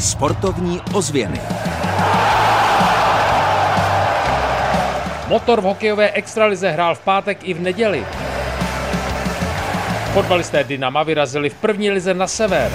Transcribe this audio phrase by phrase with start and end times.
[0.00, 1.40] Sportovní ozvěny.
[5.28, 8.06] Motor v hokejové extralize hrál v pátek i v neděli.
[10.12, 12.72] Fotbalisté Dynama vyrazili v první lize na sever.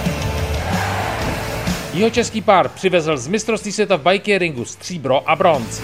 [1.92, 5.80] Jihočeský pár přivezl z mistrovství světa v bikeringu stříbro a bronz.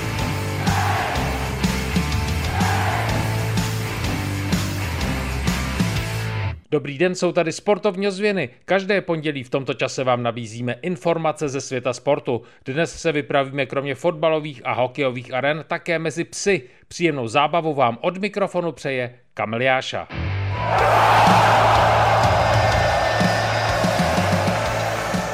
[6.73, 8.49] Dobrý den, jsou tady sportovní ozvěny.
[8.65, 12.43] Každé pondělí v tomto čase vám nabízíme informace ze světa sportu.
[12.65, 16.63] Dnes se vypravíme kromě fotbalových a hokejových aren také mezi psy.
[16.89, 20.09] Příjemnou zábavu vám od mikrofonu přeje Kamil Jáša.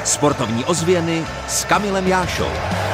[0.03, 2.88] Sportovní ozvěny s Kamilem Jášou.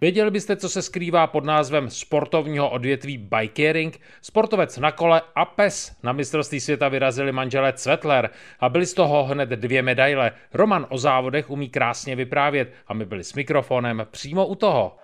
[0.00, 4.00] Věděli byste, co se skrývá pod názvem sportovního odvětví bikering?
[4.22, 8.30] Sportovec na kole a pes na mistrovství světa vyrazili manželé Cvetler
[8.60, 10.32] a byli z toho hned dvě medaile.
[10.54, 14.96] Roman o závodech umí krásně vyprávět a my byli s mikrofonem přímo u toho.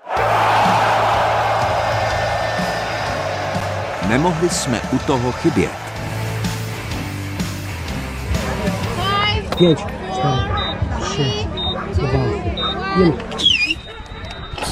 [4.08, 5.70] Nemohli jsme u toho chybět.
[9.58, 10.48] Pět, čtyři,
[11.00, 11.46] tři,
[12.00, 12.24] dva,
[12.98, 13.53] jen.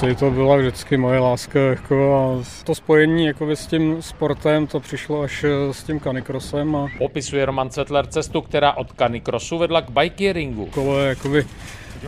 [0.02, 4.80] Asi to byla vždycky moje láska jako a to spojení jako s tím sportem to
[4.80, 9.82] přišlo až eh, s tím kanikrosem a Popisuje Roman Cvetler cestu, která od kanikrosu vedla
[9.82, 10.66] k bikeringu.
[10.66, 11.46] kolo je jakoby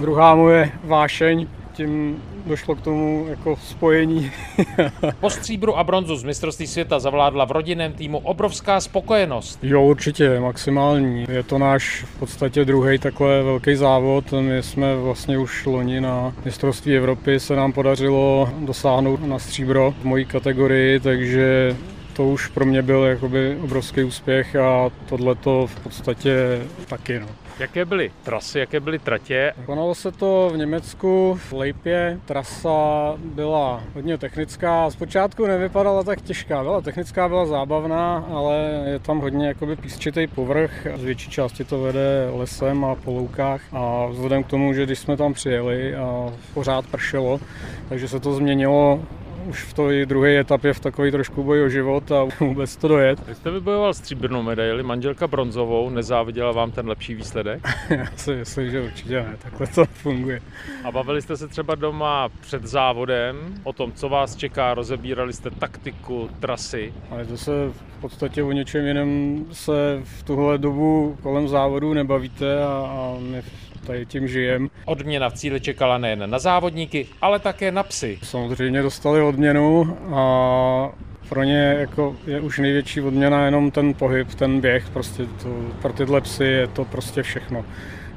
[0.01, 4.31] druhá moje vášeň, tím došlo k tomu jako spojení.
[5.21, 9.59] Po stříbru a bronzu z mistrovství světa zavládla v rodinném týmu obrovská spokojenost.
[9.63, 11.27] Jo, určitě, maximální.
[11.29, 14.33] Je to náš v podstatě druhý takhle velký závod.
[14.33, 20.05] My jsme vlastně už loni na mistrovství Evropy se nám podařilo dosáhnout na stříbro v
[20.05, 21.77] mojí kategorii, takže
[22.17, 27.21] to už pro mě byl jakoby obrovský úspěch a tohle to v podstatě taky.
[27.21, 27.27] No.
[27.59, 29.53] Jaké byly trasy, jaké byly tratě?
[29.67, 32.21] Konalo se to v Německu, v Leipě.
[32.25, 34.91] Trasa byla hodně technická.
[34.91, 36.63] Zpočátku nevypadala tak těžká.
[36.63, 40.87] Byla technická, byla zábavná, ale je tam hodně jakoby písčitý povrch.
[40.97, 43.61] Z větší části to vede lesem a po loukách.
[43.73, 47.41] A vzhledem k tomu, že když jsme tam přijeli a pořád pršelo,
[47.89, 49.01] takže se to změnilo
[49.47, 53.27] už v té druhé etapě v takový trošku boj o život a vůbec to dojet.
[53.27, 57.63] Vy jste vybojoval stříbrnou medaili, manželka bronzovou, nezáviděla vám ten lepší výsledek?
[57.91, 60.41] Já si myslím, že určitě ne, takhle to funguje.
[60.85, 65.51] A bavili jste se třeba doma před závodem o tom, co vás čeká, rozebírali jste
[65.51, 66.95] taktiku, trasy.
[67.11, 67.53] Ale to se
[67.99, 73.43] v podstatě o něčem jiném se v tuhle dobu kolem závodu nebavíte a, a my
[73.85, 74.71] tady tím žijem.
[74.85, 78.19] Odměna v cíli čekala nejen na závodníky, ale také na psy.
[78.23, 80.91] Samozřejmě dostali odměnu a
[81.29, 85.49] pro ně jako je už největší odměna jenom ten pohyb, ten běh, prostě to,
[85.83, 87.65] pro tyhle psy je to prostě všechno.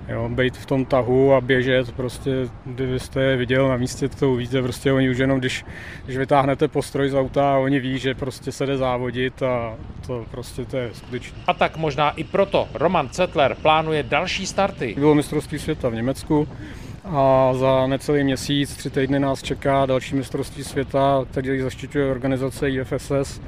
[0.07, 2.31] Jo, být v tom tahu a běžet, prostě,
[2.65, 5.65] kdybyste je viděl na místě, to uvidíte, prostě oni už jenom, když,
[6.05, 9.75] když vytáhnete postroj z auta, oni ví, že prostě se jde závodit a
[10.07, 11.37] to prostě to je skutečné.
[11.47, 14.95] A tak možná i proto Roman Cetler plánuje další starty.
[14.97, 16.47] Bylo mistrovství světa v Německu
[17.05, 23.41] a za necelý měsíc, tři týdny nás čeká další mistrovství světa, který zaštiťuje organizace IFSS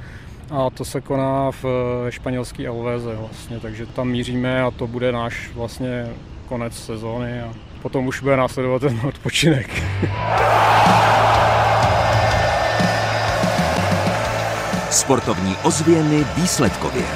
[0.50, 1.64] a to se koná v
[2.08, 6.06] španělské Alvéze vlastně, takže tam míříme a to bude náš vlastně
[6.50, 9.70] konec sezóny a potom už bude následovat ten odpočinek.
[14.90, 17.06] Sportovní ozvěny výsledkově.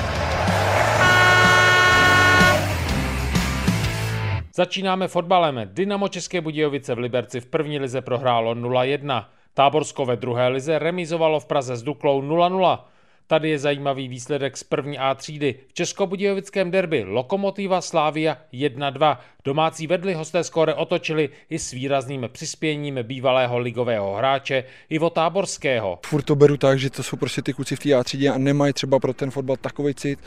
[4.54, 5.60] Začínáme fotbalem.
[5.64, 9.24] Dynamo České Budějovice v Liberci v první lize prohrálo 0-1.
[9.54, 12.78] Táborsko ve druhé lize remizovalo v Praze s Duklou 0-0.
[13.26, 15.60] Tady je zajímavý výsledek z první A třídy.
[15.68, 19.18] V Českobudějovickém derby Lokomotiva Slávia 1-2.
[19.46, 25.98] Domácí vedli hosté skóre otočili i s výrazným přispěním bývalého ligového hráče Ivo Táborského.
[26.06, 28.38] Furt to beru tak, že to jsou prostě ty kluci v té A třídě a
[28.38, 30.18] nemají třeba pro ten fotbal takový cit,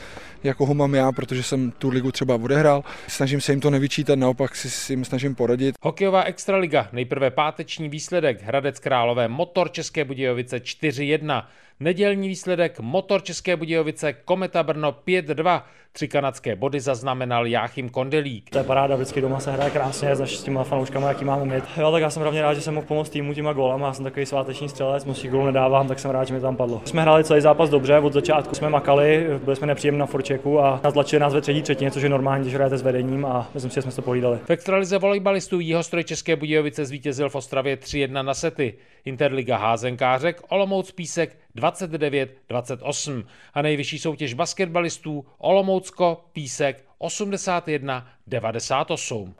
[0.44, 2.84] jako ho mám já, protože jsem tu ligu třeba odehrál.
[3.08, 5.74] Snažím se jim to nevyčítat, naopak si s jim snažím poradit.
[5.82, 11.44] Hokejová extraliga, nejprve páteční výsledek, Hradec Králové, Motor České Budějovice 4-1.
[11.80, 15.62] Nedělní výsledek Motor České Budějovice Kometa Brno 5-2.
[15.92, 18.50] Tři kanadské body zaznamenal Jáchym Kondelík.
[18.50, 21.64] To je paráda, vždycky doma se hraje krásně s těma fanouškama, jaký máme mít.
[21.76, 23.86] Jo, tak já jsem hlavně rád, že jsem mohl pomoct týmu těma gólama.
[23.86, 26.82] Já jsem takový sváteční střelec, moc gólů nedávám, tak jsem rád, že mi tam padlo.
[26.84, 30.80] Jsme hráli celý zápas dobře, od začátku jsme makali, byli jsme nepříjemní na forčeku a
[30.84, 33.74] natlačili nás ve třetí třetině, což je normální, když hrajete s vedením a myslím si,
[33.74, 34.38] že jsme to pohlídali.
[34.44, 38.74] V extralize volejbalistů Jihostroj České Budějovice zvítězil v Ostravě 3-1 na sety.
[39.04, 43.24] Interliga házenkářek Olomouc Písek 29-28
[43.54, 49.32] a nejvyšší soutěž basketbalistů Olomoucko Písek 81-98.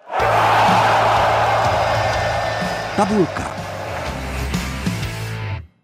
[2.97, 3.57] Tabulka.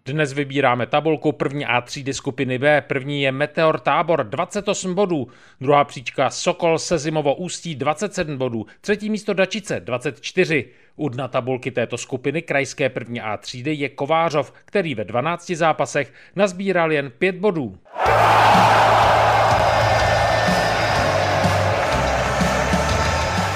[0.07, 2.81] Dnes vybíráme tabulku první A třídy skupiny B.
[2.81, 5.27] První je Meteor Tábor 28 bodů,
[5.61, 10.65] druhá příčka Sokol Sezimovo Ústí 27 bodů, třetí místo Dačice 24.
[10.95, 16.13] U dna tabulky této skupiny krajské první A třídy je Kovářov, který ve 12 zápasech
[16.35, 17.77] nazbíral jen 5 bodů.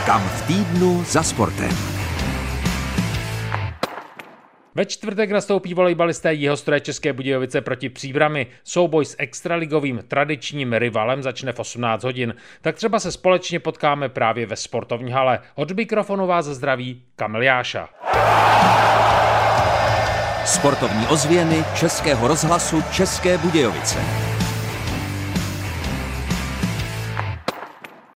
[0.06, 1.99] Kam v týdnu za sportem.
[4.76, 8.48] Ve čtvrtek nastoupí volejbalisté Jihostroje České Budějovice proti Příbrami.
[8.64, 12.36] Souboj s extraligovým tradičním rivalem začne v 18 hodin.
[12.62, 15.40] Tak třeba se společně potkáme právě ve sportovní hale.
[15.56, 17.90] Od mikrofonu vás zdraví Kamil Jáša.
[20.46, 24.00] Sportovní ozvěny Českého rozhlasu České Budějovice.